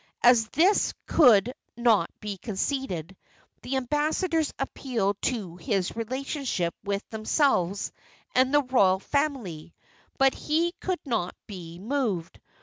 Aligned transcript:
As 0.23 0.47
this 0.47 0.95
could 1.05 1.53
not 1.77 2.09
be 2.21 2.39
conceded, 2.39 3.15
the 3.61 3.75
ambassadors 3.75 4.51
appealed 4.57 5.21
to 5.21 5.57
his 5.57 5.95
relationship 5.95 6.73
with 6.83 7.07
themselves 7.11 7.91
and 8.33 8.51
the 8.51 8.63
royal 8.63 8.97
family; 8.99 9.75
but 10.17 10.33
he 10.33 10.71
could 10.79 11.01
not 11.05 11.35
be 11.45 11.77
moved. 11.77 12.39